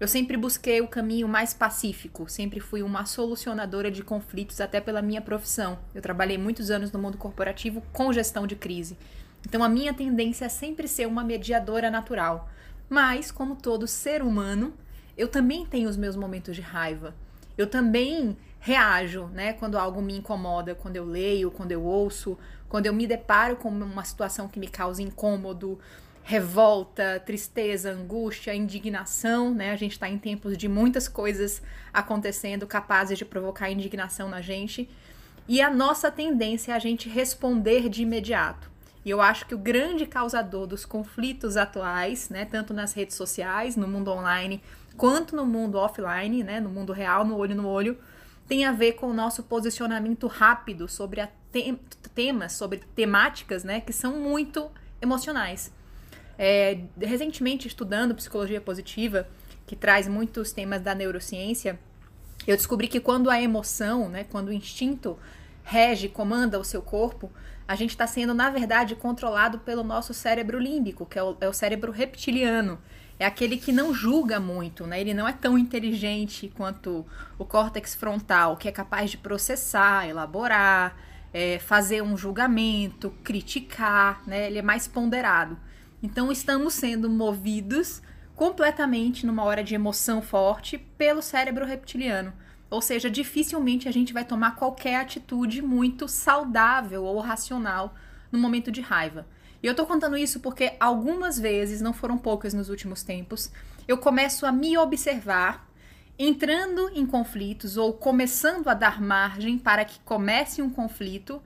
[0.00, 5.02] Eu sempre busquei o caminho mais pacífico, sempre fui uma solucionadora de conflitos, até pela
[5.02, 5.76] minha profissão.
[5.92, 8.96] Eu trabalhei muitos anos no mundo corporativo com gestão de crise.
[9.44, 12.48] Então a minha tendência é sempre ser uma mediadora natural.
[12.88, 14.72] Mas, como todo ser humano,
[15.16, 17.12] eu também tenho os meus momentos de raiva.
[17.56, 22.38] Eu também reajo, né, quando algo me incomoda, quando eu leio, quando eu ouço,
[22.68, 25.78] quando eu me deparo com uma situação que me causa incômodo,
[26.28, 29.70] revolta, tristeza, angústia, indignação, né?
[29.70, 34.90] A gente está em tempos de muitas coisas acontecendo capazes de provocar indignação na gente.
[35.48, 38.70] E a nossa tendência é a gente responder de imediato.
[39.06, 43.74] E eu acho que o grande causador dos conflitos atuais, né, tanto nas redes sociais,
[43.74, 44.62] no mundo online,
[44.98, 47.96] quanto no mundo offline, né, no mundo real, no olho no olho,
[48.46, 51.74] tem a ver com o nosso posicionamento rápido sobre te
[52.14, 54.70] temas, sobre temáticas, né, que são muito
[55.00, 55.72] emocionais.
[56.38, 59.28] É, recentemente, estudando psicologia positiva,
[59.66, 61.78] que traz muitos temas da neurociência,
[62.46, 65.18] eu descobri que quando a emoção, né, quando o instinto
[65.64, 67.30] rege, comanda o seu corpo,
[67.66, 71.48] a gente está sendo, na verdade, controlado pelo nosso cérebro límbico, que é o, é
[71.48, 72.78] o, cérebro reptiliano.
[73.18, 74.98] É aquele que não julga muito, né?
[74.98, 77.04] Ele não é tão inteligente quanto
[77.36, 80.96] o córtex frontal, que é capaz de processar, elaborar,
[81.34, 84.46] é, fazer um julgamento, criticar, né?
[84.46, 85.58] Ele é mais ponderado.
[86.02, 88.00] Então estamos sendo movidos
[88.36, 92.32] completamente numa hora de emoção forte pelo cérebro reptiliano.
[92.70, 97.94] Ou seja, dificilmente a gente vai tomar qualquer atitude muito saudável ou racional
[98.30, 99.26] no momento de raiva.
[99.60, 103.50] E eu tô contando isso porque algumas vezes, não foram poucas nos últimos tempos,
[103.88, 105.68] eu começo a me observar
[106.16, 111.42] entrando em conflitos ou começando a dar margem para que comece um conflito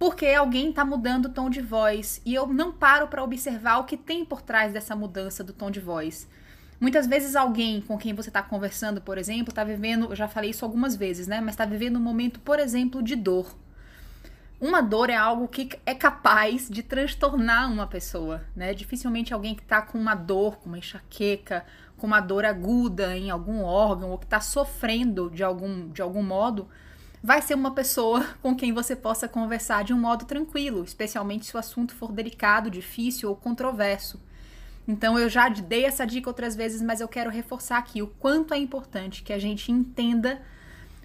[0.00, 3.84] porque alguém está mudando o tom de voz e eu não paro para observar o
[3.84, 6.26] que tem por trás dessa mudança do tom de voz.
[6.80, 10.48] Muitas vezes alguém com quem você está conversando, por exemplo, está vivendo, eu já falei
[10.48, 11.38] isso algumas vezes, né?
[11.42, 13.54] Mas está vivendo um momento, por exemplo, de dor.
[14.58, 18.72] Uma dor é algo que é capaz de transtornar uma pessoa, né?
[18.72, 21.62] Dificilmente alguém que está com uma dor, com uma enxaqueca,
[21.98, 26.22] com uma dor aguda em algum órgão ou que está sofrendo de algum, de algum
[26.22, 26.70] modo,
[27.22, 31.56] vai ser uma pessoa com quem você possa conversar de um modo tranquilo, especialmente se
[31.56, 34.20] o assunto for delicado, difícil ou controverso.
[34.88, 38.54] Então eu já dei essa dica outras vezes, mas eu quero reforçar aqui o quanto
[38.54, 40.42] é importante que a gente entenda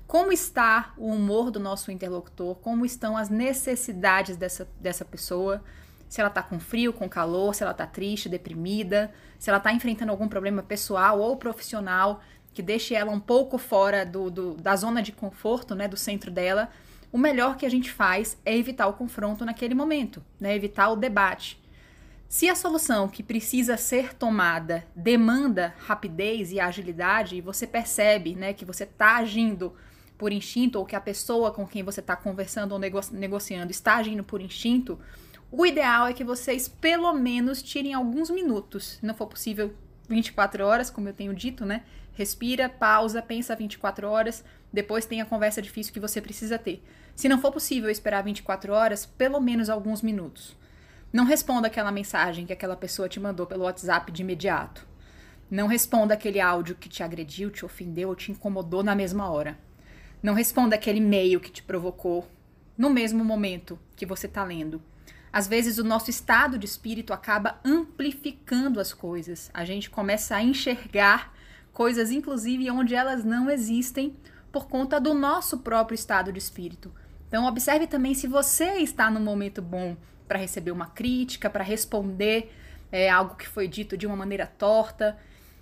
[0.07, 5.63] como está o humor do nosso interlocutor, como estão as necessidades dessa, dessa pessoa,
[6.07, 9.71] se ela está com frio, com calor, se ela está triste, deprimida, se ela está
[9.71, 12.21] enfrentando algum problema pessoal ou profissional
[12.55, 16.31] que deixe ela um pouco fora do, do, da zona de conforto, né, do centro
[16.31, 16.69] dela,
[17.11, 20.95] o melhor que a gente faz é evitar o confronto naquele momento, né, evitar o
[20.95, 21.61] debate.
[22.29, 28.53] Se a solução que precisa ser tomada demanda rapidez e agilidade, e você percebe né,
[28.53, 29.73] que você está agindo
[30.17, 33.97] por instinto, ou que a pessoa com quem você está conversando ou nego negociando está
[33.97, 34.97] agindo por instinto,
[35.51, 39.73] o ideal é que vocês pelo menos tirem alguns minutos, se não for possível
[40.07, 41.83] 24 horas, como eu tenho dito, né?
[42.13, 46.83] Respira, pausa, pensa 24 horas, depois tem a conversa difícil que você precisa ter.
[47.15, 50.55] Se não for possível esperar 24 horas, pelo menos alguns minutos.
[51.11, 54.85] Não responda aquela mensagem que aquela pessoa te mandou pelo WhatsApp de imediato.
[55.49, 59.57] Não responda aquele áudio que te agrediu, te ofendeu ou te incomodou na mesma hora.
[60.21, 62.27] Não responda aquele e-mail que te provocou
[62.77, 64.81] no mesmo momento que você está lendo.
[65.35, 69.51] Às vezes o nosso estado de espírito acaba amplificando as coisas.
[69.53, 71.33] A gente começa a enxergar
[71.73, 74.15] coisas, inclusive, onde elas não existem
[74.49, 76.89] por conta do nosso próprio estado de espírito.
[77.27, 82.55] Então, observe também se você está no momento bom para receber uma crítica, para responder
[82.89, 85.17] é, algo que foi dito de uma maneira torta.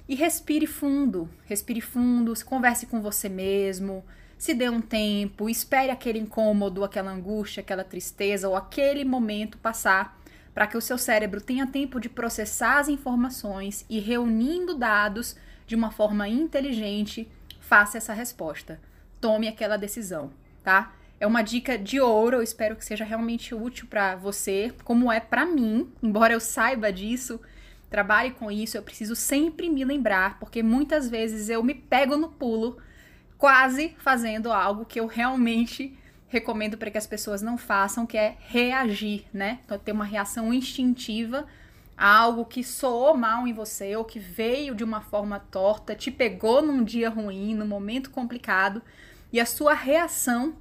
[0.07, 4.05] E respire fundo, respire fundo, converse com você mesmo,
[4.43, 10.19] se dê um tempo, espere aquele incômodo, aquela angústia, aquela tristeza ou aquele momento passar
[10.53, 15.77] para que o seu cérebro tenha tempo de processar as informações e reunindo dados de
[15.77, 17.25] uma forma inteligente,
[17.61, 18.81] faça essa resposta.
[19.21, 20.29] Tome aquela decisão,
[20.61, 20.93] tá?
[21.21, 25.21] É uma dica de ouro, eu espero que seja realmente útil para você, como é
[25.21, 27.39] para mim, embora eu saiba disso,
[27.89, 32.27] trabalhe com isso, eu preciso sempre me lembrar, porque muitas vezes eu me pego no
[32.27, 32.77] pulo,
[33.43, 35.93] quase fazendo algo que eu realmente
[36.29, 39.59] recomendo para que as pessoas não façam, que é reagir, né?
[39.65, 41.45] Então, ter uma reação instintiva
[41.97, 46.09] a algo que soou mal em você ou que veio de uma forma torta, te
[46.09, 48.81] pegou num dia ruim, num momento complicado,
[49.29, 50.55] e a sua reação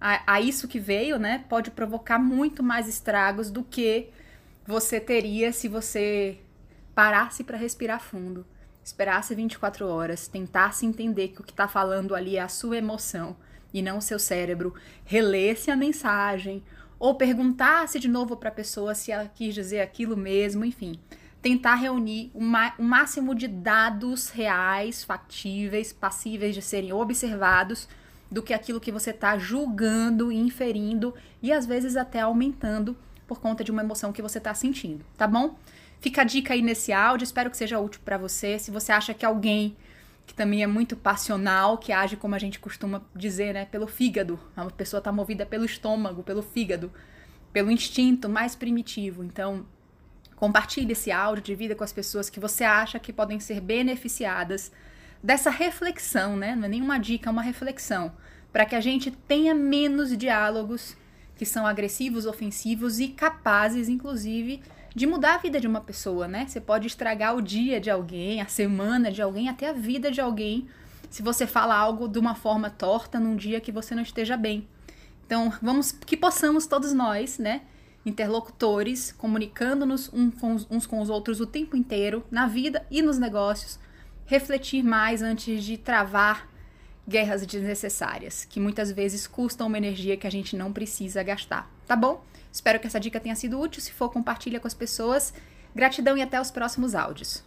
[0.00, 4.08] a, a isso que veio, né, pode provocar muito mais estragos do que
[4.66, 6.38] você teria se você
[6.94, 8.46] parasse para respirar fundo,
[8.84, 13.36] esperasse 24 horas, tentasse entender que o que está falando ali é a sua emoção
[13.72, 14.74] e não o seu cérebro,
[15.04, 16.62] relesse a mensagem
[16.98, 21.00] ou perguntasse de novo para a pessoa se ela quis dizer aquilo mesmo, enfim.
[21.40, 27.88] Tentar reunir o, o máximo de dados reais, factíveis, passíveis de serem observados
[28.30, 31.12] do que aquilo que você está julgando, inferindo
[31.42, 32.96] e às vezes até aumentando
[33.26, 35.56] por conta de uma emoção que você está sentindo, tá bom?
[36.02, 38.58] Fica a dica aí nesse áudio, espero que seja útil para você.
[38.58, 39.76] Se você acha que alguém
[40.26, 44.38] que também é muito passional, que age como a gente costuma dizer, né, pelo fígado,
[44.56, 46.92] uma pessoa está movida pelo estômago, pelo fígado,
[47.52, 49.22] pelo instinto mais primitivo.
[49.22, 49.64] Então,
[50.34, 54.72] compartilhe esse áudio, divida com as pessoas que você acha que podem ser beneficiadas
[55.22, 56.56] dessa reflexão, né?
[56.56, 58.12] Não é nenhuma dica, é uma reflexão,
[58.52, 60.96] para que a gente tenha menos diálogos
[61.36, 64.60] que são agressivos, ofensivos e capazes, inclusive,
[64.94, 66.46] de mudar a vida de uma pessoa, né?
[66.46, 70.20] Você pode estragar o dia de alguém, a semana de alguém, até a vida de
[70.20, 70.68] alguém,
[71.10, 74.66] se você fala algo de uma forma torta num dia que você não esteja bem.
[75.26, 77.62] Então, vamos que possamos todos nós, né,
[78.04, 83.78] interlocutores, comunicando-nos uns com os outros o tempo inteiro, na vida e nos negócios,
[84.26, 86.48] refletir mais antes de travar
[87.08, 91.96] guerras desnecessárias, que muitas vezes custam uma energia que a gente não precisa gastar, tá
[91.96, 92.22] bom?
[92.52, 93.80] Espero que essa dica tenha sido útil.
[93.80, 95.32] Se for, compartilha com as pessoas.
[95.74, 97.42] Gratidão e até os próximos áudios.